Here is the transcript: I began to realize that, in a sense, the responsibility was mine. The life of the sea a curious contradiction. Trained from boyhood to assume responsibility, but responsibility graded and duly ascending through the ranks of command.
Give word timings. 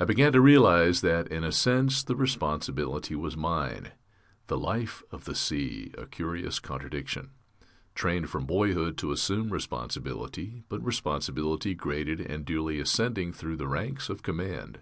I 0.00 0.04
began 0.04 0.32
to 0.32 0.40
realize 0.40 1.00
that, 1.02 1.28
in 1.28 1.44
a 1.44 1.52
sense, 1.52 2.02
the 2.02 2.16
responsibility 2.16 3.14
was 3.14 3.36
mine. 3.36 3.92
The 4.48 4.58
life 4.58 5.00
of 5.12 5.26
the 5.26 5.34
sea 5.36 5.92
a 5.96 6.06
curious 6.06 6.58
contradiction. 6.58 7.30
Trained 7.94 8.30
from 8.30 8.46
boyhood 8.46 8.98
to 8.98 9.12
assume 9.12 9.50
responsibility, 9.52 10.64
but 10.68 10.84
responsibility 10.84 11.76
graded 11.76 12.20
and 12.20 12.44
duly 12.44 12.80
ascending 12.80 13.32
through 13.32 13.58
the 13.58 13.68
ranks 13.68 14.08
of 14.08 14.24
command. 14.24 14.80